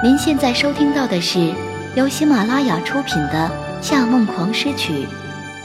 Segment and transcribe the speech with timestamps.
[0.00, 1.52] 您现在收听到的是
[1.96, 3.50] 由喜马拉雅出品的
[3.82, 5.04] 《夏梦狂诗曲》，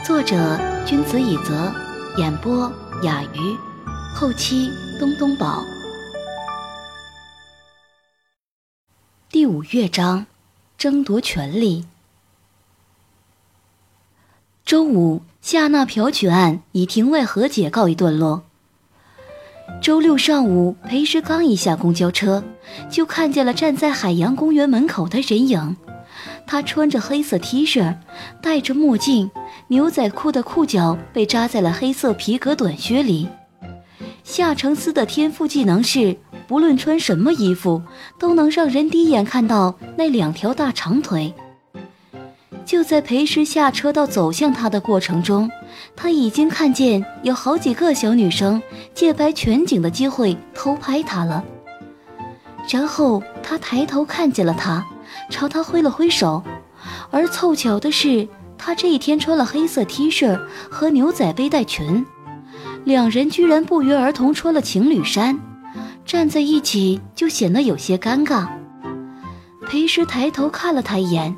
[0.04, 1.72] 作者君子以泽，
[2.16, 2.68] 演播
[3.04, 3.56] 雅鱼，
[4.12, 5.62] 后期东东宝。
[9.30, 10.26] 第五乐章，
[10.76, 11.86] 争夺权力。
[14.64, 18.43] 周五，夏娜嫖取案以庭外和解告一段落。
[19.80, 22.42] 周六上午，裴时刚一下公交车，
[22.88, 25.76] 就看见了站在海洋公园门口的人影。
[26.46, 27.94] 他穿着黑色 T 恤，
[28.40, 29.30] 戴着墨镜，
[29.68, 33.28] 牛仔裤的裤脚被扎在了黑色皮革短靴里。
[34.22, 37.82] 夏承思的天赋技能是，不论穿什么衣服，
[38.18, 41.34] 都能让人第一眼看到那两条大长腿。
[42.64, 45.50] 就在裴时下车到走向他的过程中，
[45.94, 48.62] 他已经看见有好几个小女生
[48.94, 51.44] 借拍全景的机会偷拍他了。
[52.70, 54.84] 然后他抬头看见了他，
[55.28, 56.42] 朝他挥了挥手。
[57.10, 60.38] 而凑巧的是，他这一天穿了黑色 T 恤
[60.70, 62.04] 和牛仔背带裙，
[62.84, 65.38] 两人居然不约而同穿了情侣衫，
[66.06, 68.48] 站在一起就显得有些尴尬。
[69.66, 71.36] 裴时抬头看了他一眼。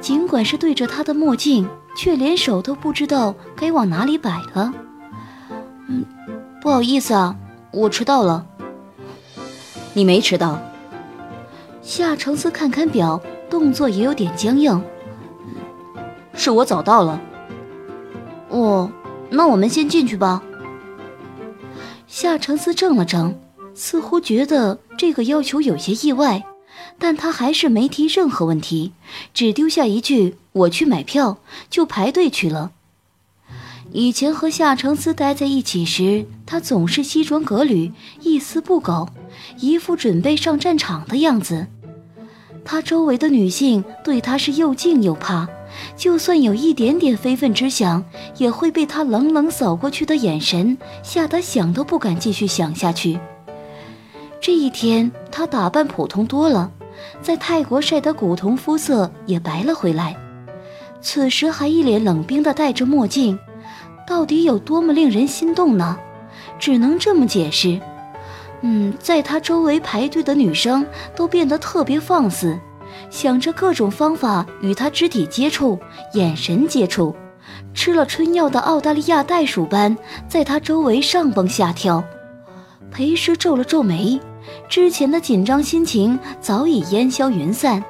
[0.00, 4.72] 尽管是对着他的墨镜，却连手都不知道该往哪里摆了。
[5.88, 6.04] 嗯，
[6.60, 7.36] 不好意思啊，
[7.72, 8.46] 我迟到了。
[9.94, 10.58] 你没迟到。
[11.82, 14.82] 夏承思看看表，动作也有点僵硬。
[16.34, 17.20] 是我早到了。
[18.50, 18.90] 哦，
[19.30, 20.42] 那我们先进去吧。
[22.06, 23.34] 夏承思怔了怔，
[23.74, 26.42] 似乎觉得这个要求有些意外。
[26.98, 28.92] 但他还是没提任何问题，
[29.32, 31.38] 只丢下一句“我去买票”，
[31.70, 32.72] 就排队去了。
[33.92, 39.08] 以前和夏承思待在一起时，他总是西装革履，一丝不苟，
[39.60, 41.68] 一副准备上战场的样子。
[42.64, 45.48] 他周围的女性对他是又敬又怕，
[45.96, 48.04] 就算有一点点非分之想，
[48.36, 53.18] 也会被他冷冷扫过去的眼神吓得想都不敢继续想下去。
[54.38, 56.70] 这一天，他打扮普通多了，
[57.20, 60.16] 在泰国晒的古铜肤色也白了回来。
[61.00, 63.38] 此时还一脸冷冰的戴着墨镜，
[64.06, 65.96] 到底有多么令人心动呢？
[66.58, 67.80] 只能这么解释。
[68.62, 72.58] 嗯，在他周围排队的女生都变得特别放肆，
[73.10, 75.78] 想着各种方法与他肢体接触、
[76.14, 77.14] 眼神接触，
[77.72, 82.02] 吃了春药的澳大利亚袋鼠般在他周围上蹦下跳。
[82.90, 84.20] 裴师皱了皱眉。
[84.68, 87.82] 之前的紧张心情早已烟消云散，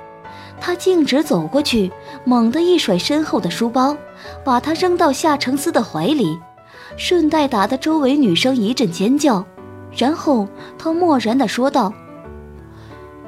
[0.60, 1.90] 他径直走过去，
[2.24, 3.96] 猛地一甩身后的书包，
[4.44, 6.38] 把它扔到夏承思的怀里，
[6.96, 9.44] 顺带打得周围女生一阵尖叫。
[9.96, 10.46] 然后
[10.78, 11.92] 他漠然地说道：“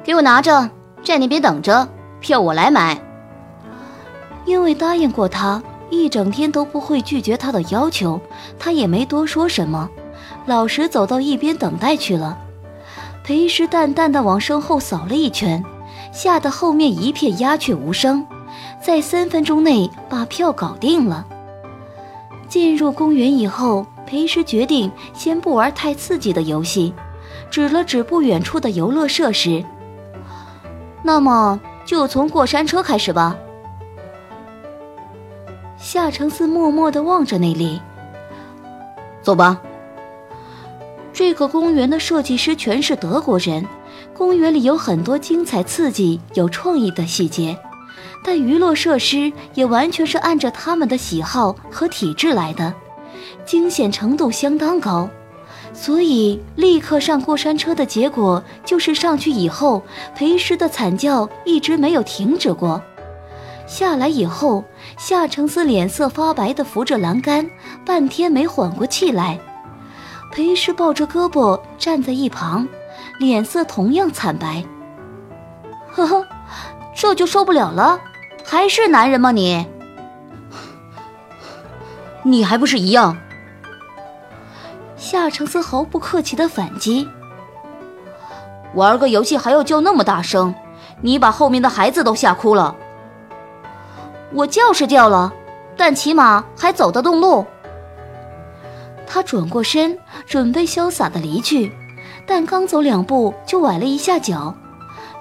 [0.03, 0.69] 给我拿着，
[1.03, 1.87] 在那边等着，
[2.19, 3.01] 票我来买。”
[4.45, 8.21] 因为答应过他，一整天都不会拒绝他的要求，
[8.59, 9.89] 他也没多说什么，
[10.45, 12.37] 老实走到一边等待去了。
[13.31, 15.63] 裴时淡淡的往身后扫了一圈，
[16.11, 18.27] 吓得后面一片鸦雀无声，
[18.83, 21.25] 在三分钟内把票搞定了。
[22.49, 26.93] 进入公园以后，裴时决定先不玩太刺激的游戏，
[27.49, 29.63] 指了指不远处的游乐设施。
[31.01, 33.37] 那么就从过山车开始吧。
[35.77, 37.79] 夏承思默默地望着那里，
[39.21, 39.61] 走吧。
[41.23, 43.63] 这个公园的设计师全是德国人，
[44.11, 47.55] 公园里有很多精彩刺激、有创意的细节，
[48.23, 52.73] 但娱乐设施也完全是按照他们的喜好和体质来的，
[53.45, 55.07] 惊险程度相当高。
[55.73, 59.83] 所以立刻上过山车的结果就是上去以后，
[60.15, 62.81] 裴师的惨叫一直没有停止过。
[63.67, 64.63] 下来以后，
[64.97, 67.47] 夏承思脸色发白的扶着栏杆，
[67.85, 69.39] 半天没缓过气来。
[70.31, 72.67] 裴氏抱着胳膊站在一旁，
[73.19, 74.63] 脸色同样惨白。
[75.91, 76.25] 呵呵，
[76.95, 77.99] 这就受不了了？
[78.45, 79.67] 还是男人吗你？
[82.23, 83.17] 你还不是一样？
[84.95, 87.07] 夏承思毫不客气的反击。
[88.73, 90.55] 玩个游戏还要叫那么大声，
[91.01, 92.73] 你把后面的孩子都吓哭了。
[94.31, 95.33] 我叫是叫了，
[95.75, 97.45] 但起码还走得动路。
[99.13, 101.69] 他转过身，准备潇洒的离去，
[102.25, 104.55] 但刚走两步就崴了一下脚。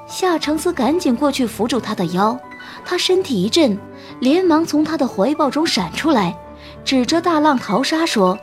[0.06, 2.38] 夏承思赶紧过去扶住他的腰，
[2.84, 3.76] 他身体一震，
[4.20, 6.38] 连忙从他的怀抱中闪出来，
[6.84, 8.38] 指着大浪淘沙说：“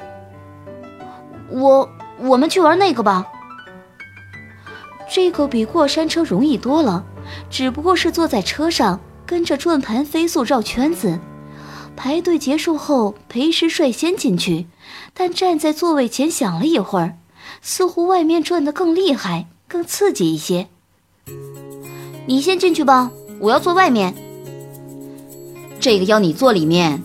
[1.49, 1.89] 我，
[2.19, 3.25] 我们去玩那个吧。”
[5.09, 7.05] 这个比过山车容易多了，
[7.49, 11.17] 只不过是坐在车上，跟着转盘飞速绕圈子。
[11.97, 14.67] 排队结束后，裴师率先进去，
[15.15, 17.17] 但站在座位前想了一会儿，
[17.61, 20.67] 似乎外面转得更厉害、更刺激一些。
[22.27, 24.13] 你先进去吧，我要坐外面。
[25.79, 27.01] 这个要你坐里面。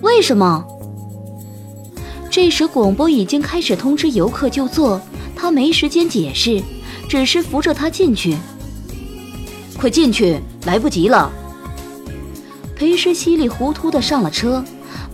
[0.00, 0.64] 为什么？
[2.30, 5.00] 这时广播已经开始通知游客就座。
[5.36, 6.62] 他没时间解释，
[7.08, 8.34] 只是扶着他进去。
[9.76, 11.30] 快进去，来不及了。
[12.76, 14.64] 裴师稀里糊涂的上了车，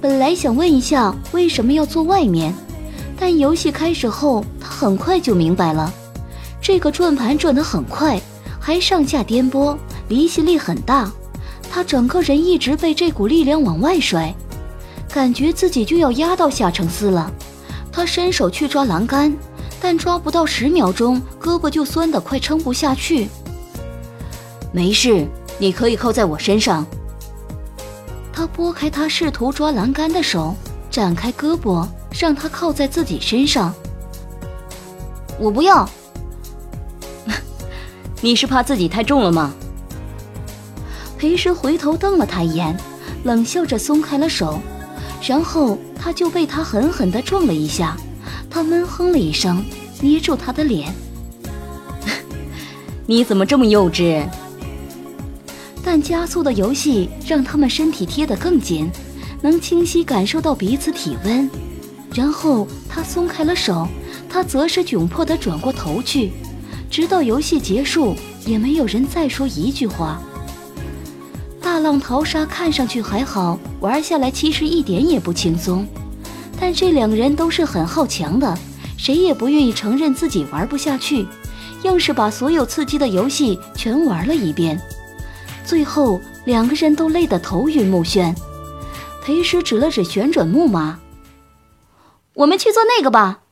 [0.01, 2.55] 本来想问一下为什么要坐外面，
[3.19, 5.93] 但游戏开始后，他很快就明白了。
[6.61, 8.21] 这个转盘转得很快，
[8.59, 9.77] 还上下颠簸，
[10.09, 11.11] 离心力很大，
[11.71, 14.35] 他整个人一直被这股力量往外甩，
[15.13, 17.31] 感觉自己就要压到夏承思了。
[17.93, 19.37] 他伸手去抓栏杆。
[19.83, 23.31] 但抓不到十秒钟，胳膊就酸得快撑不下去。
[24.73, 25.27] 没事，
[25.59, 26.87] 你可以靠在我身上。
[28.61, 30.55] 拨开他试图抓栏杆的手，
[30.91, 33.73] 展开胳膊，让他靠在自己身上。
[35.39, 35.89] 我不要。
[38.21, 39.51] 你是怕自己太重了吗？
[41.17, 42.77] 裴时回头瞪了他一眼，
[43.25, 44.61] 冷笑着松开了手，
[45.23, 47.97] 然后他就被他狠狠地撞了一下。
[48.51, 49.65] 他闷哼了一声，
[50.03, 50.95] 捏住他的脸。
[53.09, 54.23] 你怎么这么幼稚？
[55.93, 58.89] 但加速的游戏让他们身体贴得更紧，
[59.43, 61.51] 能清晰感受到彼此体温。
[62.15, 63.89] 然后他松开了手，
[64.29, 66.31] 他则是窘迫地转过头去，
[66.89, 68.15] 直到游戏结束，
[68.47, 70.23] 也没有人再说一句话。
[71.61, 75.85] 大浪淘沙看上去还好，玩下来其实一点也不轻松。
[76.61, 78.57] 但这两个人都是很好强的，
[78.97, 81.27] 谁也不愿意承认自己玩不下去，
[81.83, 84.81] 硬是把所有刺激的游戏全玩了一遍。
[85.71, 88.35] 最后两个人都累得头晕目眩。
[89.23, 90.99] 裴师指了指旋转木马
[92.35, 93.43] ：“我们去做那个吧。”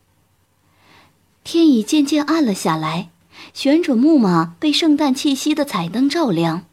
[1.45, 3.11] 天已渐渐暗了下来，
[3.55, 6.65] 旋转木马被圣诞气息的彩灯照亮。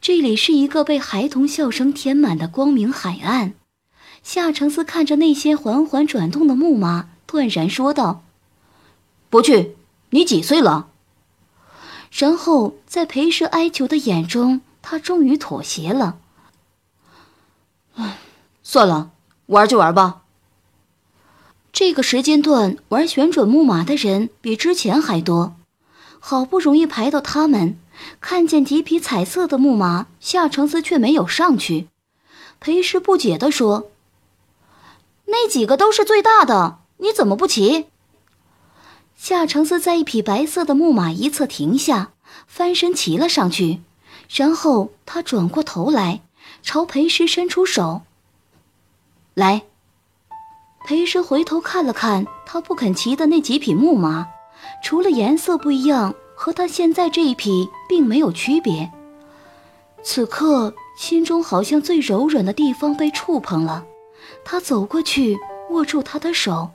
[0.00, 3.54] 这里是一个被孩童笑声填满的光明海岸。
[4.24, 8.24] 夏承思看着那些缓缓转动的木马，断然说道
[9.30, 9.76] ：“不去，
[10.10, 10.88] 你几岁了？”
[12.10, 16.18] 然后在裴氏哀求的眼中，他终于妥协了。
[17.94, 18.18] 唉，
[18.62, 19.10] 算了，
[19.46, 20.22] 玩就玩吧。
[21.72, 25.56] 这个时间段玩旋转木马的人比之前还多，
[26.18, 27.78] 好不容易排到他们，
[28.20, 31.88] 看见几匹彩色的木马，夏承思却没有上去。
[32.60, 33.90] 裴氏不解地说。
[35.26, 37.86] 那几个都是最大的，你怎么不骑？
[39.16, 42.12] 夏承思在一匹白色的木马一侧停下，
[42.46, 43.80] 翻身骑了上去，
[44.28, 46.20] 然后他转过头来，
[46.62, 48.02] 朝裴师伸出手。
[49.32, 49.62] 来，
[50.86, 54.28] 裴师回头看了看他不肯骑的那几匹木马，
[54.84, 58.92] 除了颜色不一样，和他现在这一匹并没有区别。
[60.02, 63.84] 此刻心中好像最柔软的地方被触碰了。
[64.44, 65.36] 他走过去，
[65.70, 66.70] 握住他的手，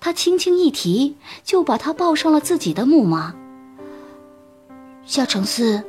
[0.00, 3.34] 他轻轻一提，就把他抱上了自己的木马。
[5.04, 5.82] 夏承思，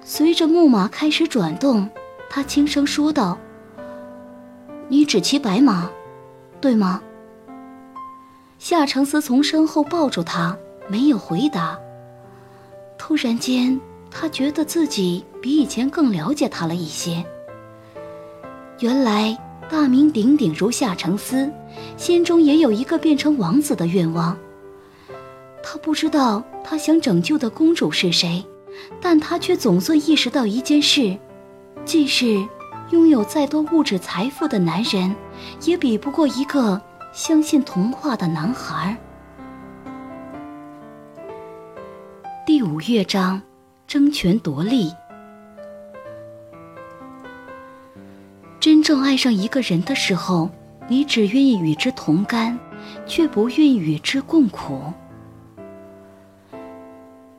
[0.00, 1.88] 随着木马开始转动，
[2.28, 3.38] 他轻声说道
[4.88, 5.90] ：“你只骑白马，
[6.60, 7.02] 对吗？”
[8.58, 10.56] 夏承思从身后抱住他，
[10.88, 11.78] 没有回答。
[12.98, 13.80] 突然间，
[14.10, 17.24] 他觉得自己比以前更了解他了一些。
[18.80, 19.38] 原来。
[19.70, 21.50] 大名鼎鼎如夏承思，
[21.96, 24.36] 心中也有一个变成王子的愿望。
[25.62, 28.44] 他不知道他想拯救的公主是谁，
[29.00, 31.16] 但他却总算意识到一件事：
[31.84, 32.46] 即使
[32.90, 35.14] 拥有再多物质财富的男人，
[35.64, 36.80] 也比不过一个
[37.12, 38.96] 相信童话的男孩。
[42.46, 43.40] 第五乐章，
[43.86, 44.92] 争权夺利。
[48.60, 50.50] 真正爱上一个人的时候，
[50.88, 52.58] 你只愿意与之同甘，
[53.06, 54.80] 却不愿与之共苦。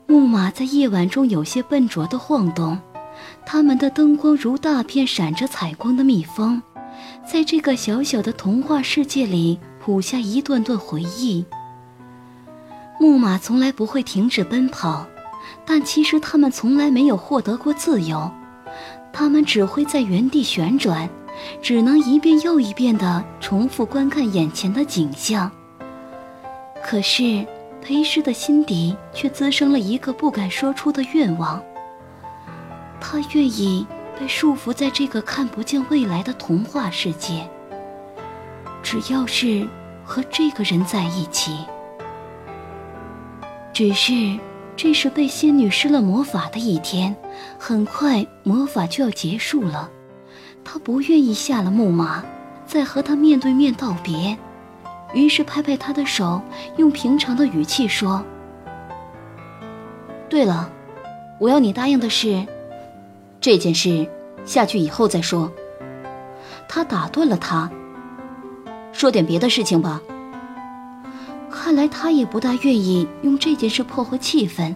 [0.07, 2.79] 木马在夜晚中有些笨拙地晃动，
[3.45, 6.61] 它们的灯光如大片闪着彩光的蜜蜂，
[7.25, 11.45] 在这个小小的童话世界里谱下一段段回忆。
[12.99, 15.05] 木马从来不会停止奔跑，
[15.65, 18.31] 但其实它们从来没有获得过自由。
[19.11, 21.09] 他们只会在原地旋转，
[21.61, 25.51] 只能一遍又一遍地重复观看眼前的景象。
[26.83, 27.45] 可是，
[27.81, 31.61] 裴诗的心底却滋生了一个不敢说出的愿望。
[32.99, 33.85] 他愿意
[34.19, 37.47] 被束缚在这个看不见未来的童话世界，
[38.81, 39.67] 只要是
[40.03, 41.57] 和这个人在一起。
[43.73, 44.39] 只是，
[44.75, 47.15] 这是被仙女施了魔法的一天，
[47.59, 49.89] 很快魔法就要结束了。
[50.65, 52.25] 他不愿意下了木马，
[52.65, 54.37] 再和他面对面道别。
[55.13, 56.41] 于是拍拍他的手，
[56.75, 58.25] 用平常的语气说
[60.27, 60.69] ：“对了，
[61.39, 62.45] 我要你答应的是，
[63.39, 64.09] 这件事
[64.43, 65.49] 下去以后再说。”
[66.67, 67.71] 他打断了他，
[68.91, 70.01] 说点别的事情吧。
[71.49, 74.75] 看来他也不大愿意用这件事破坏气氛，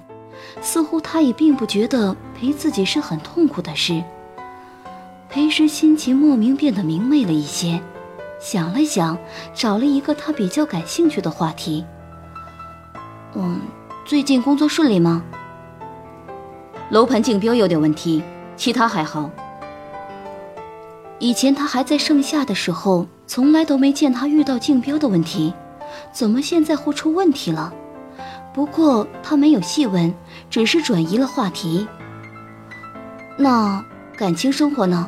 [0.61, 4.01] 似乎他也并不觉得陪自己是很痛苦的事。
[5.29, 7.79] 裴时心情莫名变得明媚了一些。
[8.39, 9.15] 想了想，
[9.53, 11.85] 找了一个他比较感兴趣的话题。
[13.35, 13.61] 嗯，
[14.05, 15.23] 最近工作顺利吗？
[16.89, 18.23] 楼盘竞标有点问题，
[18.57, 19.29] 其他还好。
[21.19, 25.53] 以前他还在盛夏的时候，从来都没见他遇到竞标的问题，
[26.11, 27.71] 怎么现在会出问题了？
[28.51, 30.11] 不过他没有细问，
[30.49, 31.87] 只是转移了话题。
[33.37, 33.85] 那
[34.17, 35.07] 感情生活呢？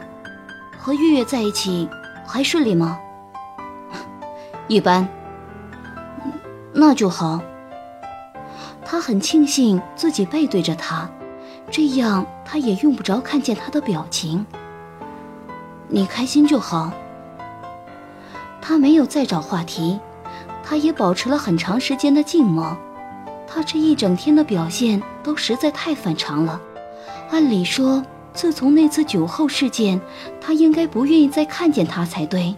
[0.84, 1.88] 和月月在一起
[2.26, 2.98] 还顺利吗？
[4.68, 5.08] 一般，
[6.74, 7.40] 那就好。
[8.84, 11.08] 他很庆幸自己背对着他，
[11.70, 14.44] 这样他也用不着看见他的表情。
[15.88, 16.92] 你开心就好。
[18.60, 20.00] 他没有再找话题，
[20.64, 22.76] 他也保持了很长时间的静默。
[23.46, 26.60] 他这一整天的表现都实在太反常了。
[27.30, 30.00] 按理说，自从那次酒后事件，
[30.40, 32.56] 他应该不愿意再看见他才对。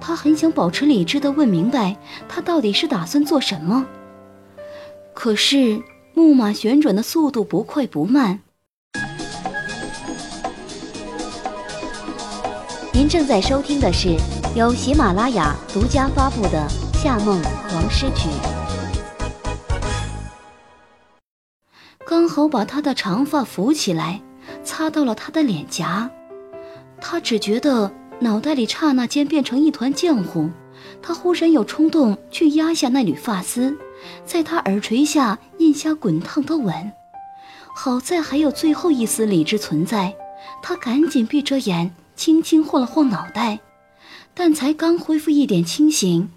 [0.00, 1.96] 他很想保持理智的问明白，
[2.28, 3.86] 他到底是打算做什么。
[5.14, 5.82] 可是
[6.14, 8.40] 木马旋转的速度不快不慢。
[12.92, 14.16] 您正在收听的是
[14.56, 16.68] 由喜马拉雅独家发布的
[17.02, 17.40] 《夏梦
[17.72, 18.28] 王诗曲》。
[22.04, 24.20] 刚好把他的长发扶起来，
[24.62, 26.10] 擦到了他的脸颊。
[27.00, 27.92] 他只觉得。
[28.20, 30.50] 脑袋里刹那间变成一团浆糊，
[31.00, 33.78] 他忽然有冲动去压下那缕发丝，
[34.24, 36.90] 在他耳垂下印下滚烫的吻。
[37.76, 40.16] 好在还有最后一丝理智存在，
[40.60, 43.60] 他赶紧闭着眼，轻轻晃了晃脑袋。
[44.34, 46.28] 但才刚恢复一点清醒，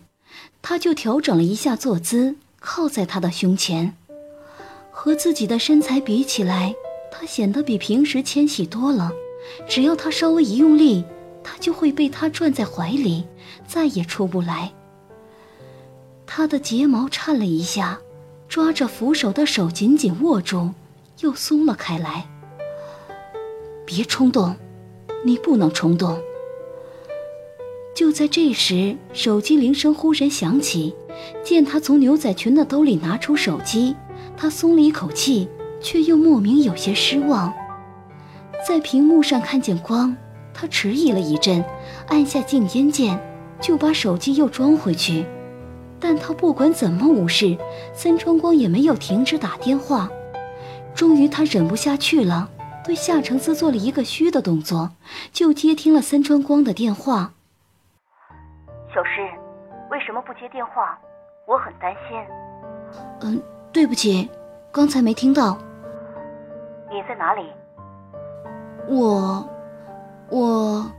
[0.61, 3.95] 他就调整了一下坐姿，靠在他的胸前。
[4.91, 6.75] 和自己的身材比起来，
[7.21, 9.11] 他显得比平时纤细多了。
[9.69, 11.05] 只要他稍微一用力。
[11.43, 13.25] 他就会被他攥在怀里，
[13.67, 14.71] 再也出不来。
[16.27, 17.99] 他的睫毛颤了一下，
[18.47, 20.69] 抓着扶手的手紧紧握住，
[21.21, 22.29] 又松了开来。
[23.87, 24.55] 别冲动，
[25.25, 26.21] 你不能冲动。
[27.95, 30.95] 就在这时，手机铃声忽然响起，
[31.43, 33.95] 见他从牛仔裙的兜里拿出手机，
[34.37, 35.49] 他松了一口气，
[35.81, 37.53] 却又莫名有些失望。
[38.67, 40.15] 在屏幕上看见光。
[40.53, 41.63] 他迟疑了一阵，
[42.09, 43.17] 按下静音键，
[43.59, 45.25] 就把手机又装回去。
[45.97, 47.57] 但他不管怎么无视，
[47.93, 50.09] 三川光也没有停止打电话。
[50.93, 52.49] 终于，他忍不下去了，
[52.83, 54.91] 对夏承思做了一个虚的动作，
[55.31, 57.33] 就接听了三川光的电话。
[58.93, 59.21] 小诗，
[59.89, 60.99] 为什么不接电话？
[61.47, 62.19] 我很担心。
[63.21, 64.29] 嗯，对不起，
[64.71, 65.57] 刚才没听到。
[66.91, 67.49] 你在哪里？
[68.87, 69.47] 我。
[70.29, 70.89] 我，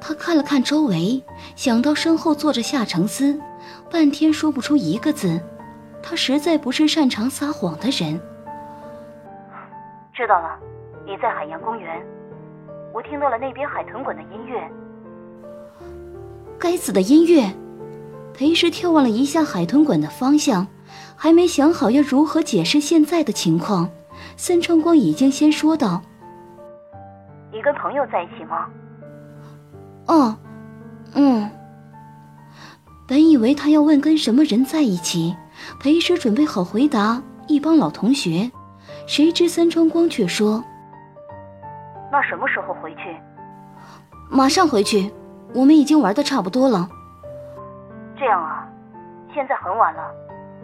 [0.00, 1.22] 他看了看周围，
[1.56, 3.40] 想到身后坐着夏承思，
[3.90, 5.40] 半天说不出一个字。
[6.02, 8.20] 他实在不是擅长撒谎的人。
[10.12, 10.58] 知道了，
[11.06, 12.06] 你在海洋公园，
[12.92, 14.60] 我听到了那边海豚馆的音乐。
[16.58, 17.50] 该死的音乐！
[18.34, 20.66] 裴时眺望了一下海豚馆的方向，
[21.16, 23.88] 还没想好要如何解释现在的情况，
[24.40, 26.00] 森川光已经先说道。
[27.52, 28.66] 你跟朋友在一起吗？
[30.06, 30.34] 哦，
[31.14, 31.46] 嗯。
[33.06, 35.36] 本以为他要问跟什么人在一起，
[35.78, 38.50] 裴师准备好回答一帮老同学，
[39.06, 40.64] 谁知三川光却说
[42.10, 43.14] ：“那什么时候回去？”
[44.30, 45.12] 马上回去，
[45.54, 46.88] 我们已经玩的差不多了。
[48.16, 48.66] 这样啊，
[49.34, 50.10] 现在很晚了，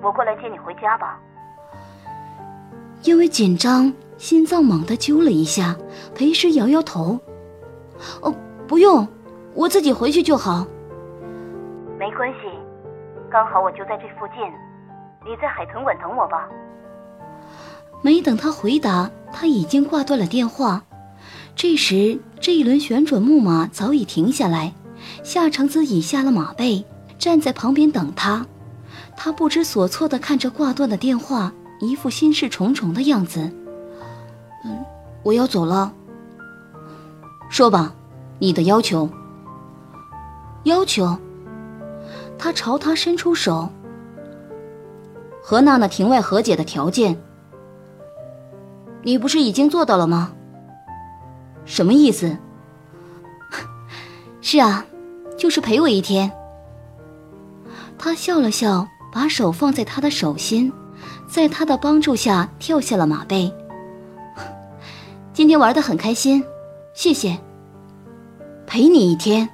[0.00, 1.20] 我过来接你回家吧。
[3.06, 3.92] 因为紧张。
[4.18, 5.76] 心脏猛地揪了一下，
[6.14, 7.20] 裴师摇摇头
[8.22, 8.34] ：“哦，
[8.66, 9.06] 不用，
[9.52, 10.66] 我自己回去就好。”
[12.00, 12.48] 没关系，
[13.30, 14.38] 刚好我就在这附近，
[15.22, 16.48] 你在海豚馆等我吧。
[18.00, 20.82] 没等他回答，他已经挂断了电话。
[21.54, 24.72] 这时，这一轮旋转木马早已停下来，
[25.22, 26.82] 夏承子已下了马背，
[27.18, 28.46] 站在旁边等他。
[29.14, 33.40] 他不知所措地看着挂断的电话，一副心事重重的样子。
[34.64, 34.84] 嗯，
[35.22, 35.92] 我要走了。
[37.48, 37.94] 说吧，
[38.38, 39.08] 你的要求。
[40.64, 41.16] 要求。
[42.38, 43.70] 他朝他伸出手。
[45.42, 47.16] 和娜娜庭外和解的条件，
[49.02, 50.32] 你不是已经做到了吗？
[51.64, 52.36] 什么意思？
[54.42, 54.84] 是啊，
[55.36, 56.30] 就是陪我一天。
[57.96, 60.72] 他笑了笑，把手放在他的手心，
[61.28, 63.52] 在他的帮助下跳下了马背。
[65.32, 66.42] 今天玩的很开心，
[66.94, 67.38] 谢谢。
[68.66, 69.48] 陪你一天。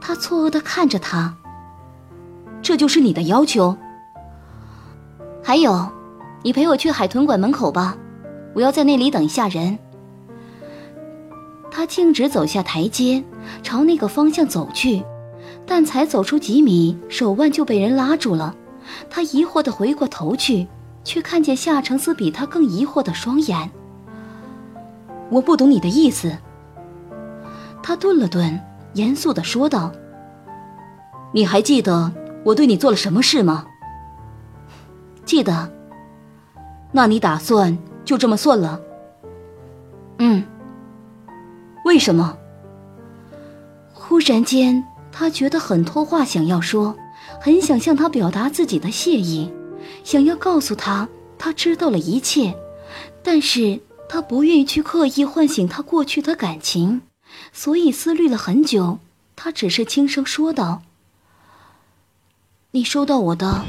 [0.00, 1.36] 他错愕的看着他。
[2.60, 3.76] 这就是你的要求？
[5.42, 5.88] 还有，
[6.42, 7.96] 你陪我去海豚馆门口吧，
[8.54, 9.78] 我要在那里等一下人。
[11.70, 13.22] 他径直走下台阶，
[13.62, 15.02] 朝那个方向走去，
[15.66, 18.54] 但才走出几米，手腕就被人拉住了。
[19.10, 20.66] 他疑惑的回过头去，
[21.04, 23.70] 却看见夏承思比他更疑惑的双眼。
[25.30, 26.36] 我不懂你的意思。
[27.82, 28.60] 他顿了顿，
[28.94, 29.90] 严肃的说道
[31.32, 32.12] ：“你还记得
[32.44, 33.66] 我对你做了什么事吗？”
[35.24, 35.70] 记得，
[36.92, 38.80] 那你打算就这么算了？
[40.18, 40.44] 嗯。
[41.84, 42.36] 为什么？
[43.92, 46.94] 忽然间，他觉得很多话想要说，
[47.44, 49.50] 很想向他表达自己的谢意，
[50.04, 52.54] 想要告诉他他知道了一切，
[53.24, 57.00] 但是他不愿意去刻意唤醒他过去的感情，
[57.52, 59.00] 所以思虑了很久，
[59.34, 60.82] 他只是轻声说道
[62.70, 63.64] ：“你收到我的。”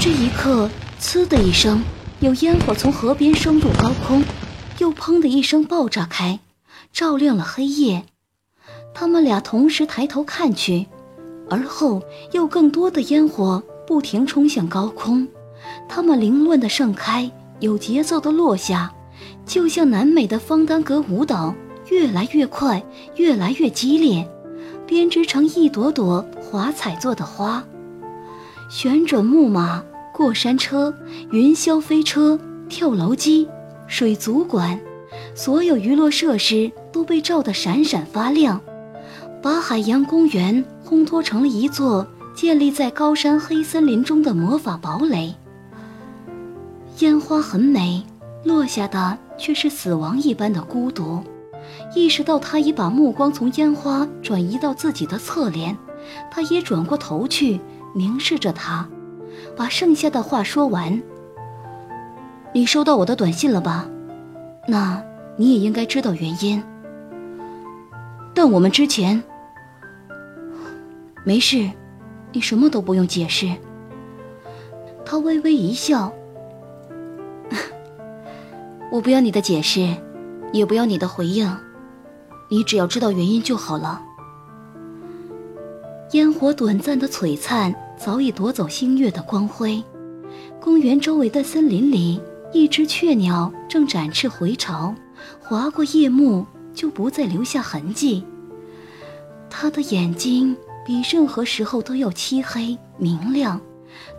[0.00, 0.68] 这一刻，
[1.00, 1.84] 呲的一声，
[2.18, 4.24] 有烟火从河边升入高空，
[4.78, 6.40] 又砰的一声爆炸开，
[6.92, 8.04] 照亮了黑夜。
[8.92, 10.88] 他们俩同时抬头看去，
[11.50, 12.00] 而后
[12.32, 15.26] 又更多的烟火不停冲向高空，
[15.88, 18.90] 它们凌乱的盛开，有节奏的落下，
[19.44, 21.54] 就像南美的方丹格舞蹈，
[21.90, 22.82] 越来越快，
[23.16, 24.26] 越来越激烈，
[24.86, 27.64] 编织成一朵朵华彩做的花，
[28.70, 29.84] 旋转木马。
[30.12, 30.92] 过山车、
[31.30, 33.48] 云霄飞车、跳楼机、
[33.86, 34.78] 水族馆，
[35.34, 38.60] 所有娱乐设施都被照得闪闪发亮，
[39.40, 45.32] 把海洋公园烘托成了一座建立在高山黑森林中的魔法堡垒。
[46.98, 48.02] 烟花很美，
[48.42, 51.22] 落下的却是死亡一般的孤独。
[51.94, 55.76] 意识到他已把目光从烟花转移到自己的侧脸，
[56.28, 57.60] 他也转过头去
[57.94, 58.88] 凝视着他。
[59.56, 61.00] 把剩下的话说完。
[62.52, 63.86] 你收到我的短信了吧？
[64.66, 65.00] 那
[65.36, 66.60] 你也应该知道原因。
[68.34, 69.22] 但我们之前……
[71.24, 71.70] 没事，
[72.32, 73.50] 你什么都不用解释。
[75.04, 76.12] 他微微一笑。
[78.90, 79.94] 我不要你的解释，
[80.52, 81.50] 也不要你的回应，
[82.48, 84.02] 你只要知道原因就好了。
[86.12, 87.74] 烟火短暂的璀璨。
[88.00, 89.84] 早已夺走星月的光辉，
[90.58, 92.18] 公园周围的森林里，
[92.50, 94.94] 一只雀鸟正展翅回巢，
[95.38, 98.24] 划过夜幕就不再留下痕迹。
[99.50, 103.60] 它的眼睛比任何时候都要漆黑明亮，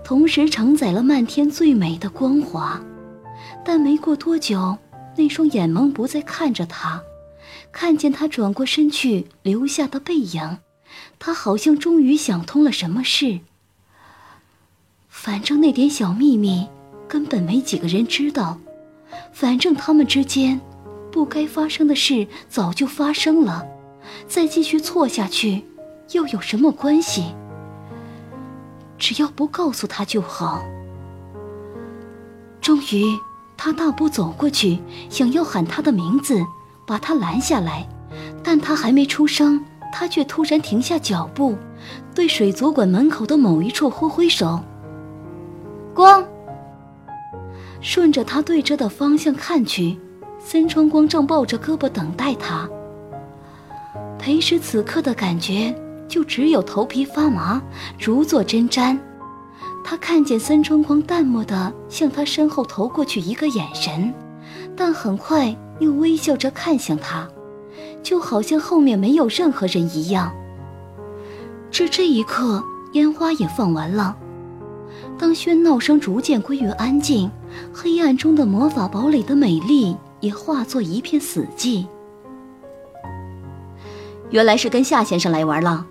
[0.04, 2.82] 同时承载了漫天最美的光华。
[3.66, 4.78] 但没过多久，
[5.16, 7.02] 那双眼眸不再看着他，
[7.72, 10.60] 看见他转过身去留下的背影，
[11.20, 13.40] 他好像终于想通了什么事。
[15.10, 16.68] 反正那点小秘密，
[17.08, 18.58] 根本没几个人知道。
[19.34, 20.60] 反正他们之间，
[21.12, 23.66] 不该发生的事早就发生了，
[24.28, 25.64] 再继续错下去，
[26.14, 27.34] 又有什么关系？
[28.98, 30.64] 只要不告诉他就好。
[32.60, 33.18] 终于，
[33.58, 36.46] 他大步走过去，想要喊他的名字，
[36.86, 37.88] 把他拦下来，
[38.44, 41.56] 但他还没出声，他却突然停下脚步，
[42.14, 44.60] 对水族馆门口的某一处挥挥手。
[45.94, 46.24] 光，
[47.82, 49.98] 顺着他对着的方向看去，
[50.40, 52.70] 森川光正抱着胳膊等待他。
[54.20, 55.74] 裴时此刻的感觉
[56.12, 57.62] 就只有头皮发麻，
[57.98, 59.00] 如坐针毡。
[59.82, 64.14] 他看见三春光淡漠地向他身后投过去一个眼神，
[64.76, 67.26] 但很快又微笑着看向他，
[68.04, 70.30] 就好像后面没有任何人一样。
[71.72, 74.18] 至这一刻，烟花也放完了。
[75.18, 77.32] 当喧闹声逐渐归于安静，
[77.74, 81.86] 黑暗中的魔法堡垒的美丽也化作一片死寂。
[84.30, 85.88] 原来是跟夏先生来玩了。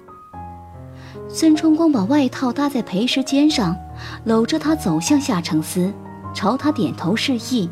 [1.32, 3.76] 孙春光把外套搭在裴师肩上，
[4.24, 5.92] 搂着他走向夏承思，
[6.34, 7.70] 朝他点头示意。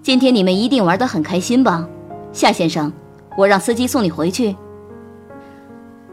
[0.00, 1.88] 今天你们一定玩得很开心吧，
[2.32, 2.92] 夏先生，
[3.36, 4.54] 我让司机送你回去。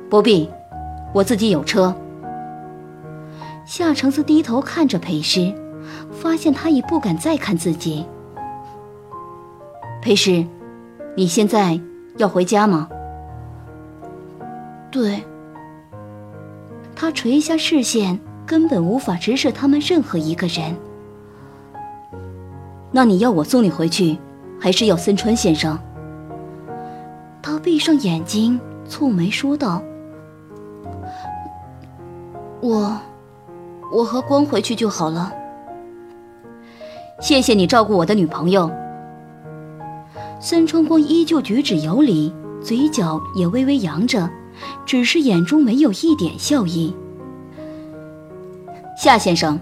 [0.10, 0.50] 不必，
[1.14, 1.94] 我自己有车。
[3.64, 5.54] 夏承思低头看着裴师，
[6.12, 8.04] 发现他已不敢再看自己。
[10.02, 10.44] 裴师，
[11.16, 11.80] 你现在
[12.18, 12.90] 要回家吗？
[14.90, 15.22] 对。
[17.00, 20.76] 他垂下视线，根本无法直视他们任何一个人。
[22.92, 24.18] 那你要我送你回去，
[24.60, 25.78] 还是要森川先生？
[27.40, 29.80] 他闭上眼睛，蹙眉说道
[32.62, 33.00] ：“我，
[33.94, 35.32] 我和光回去就好了。
[37.22, 38.72] 谢谢你照顾我的女朋友。”
[40.42, 44.28] 孙春光依旧举止有礼，嘴角也微微扬着。
[44.86, 46.96] 只是眼中没有一点笑意。
[48.98, 49.60] 夏先生，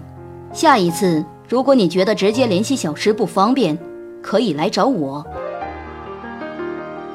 [0.52, 3.76] 下一次如果你觉得直接联系小石不方便，
[4.22, 5.24] 可以来找我。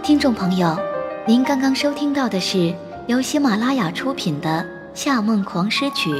[0.03, 0.77] 听众朋友，
[1.25, 2.73] 您刚刚收听到的是
[3.07, 4.49] 由喜马拉雅出品的
[4.93, 6.11] 《夏梦狂诗曲》，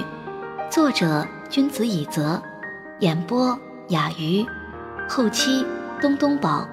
[0.70, 2.42] 作者君子以泽，
[3.00, 3.58] 演播
[3.90, 4.46] 雅鱼，
[5.08, 5.66] 后期
[6.02, 6.68] 东东宝。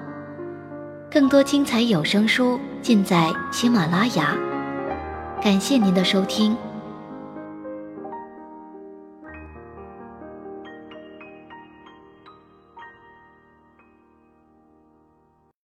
[1.11, 4.35] 更多精彩有声书尽在喜马拉雅。
[5.41, 6.68] 感谢您的收听。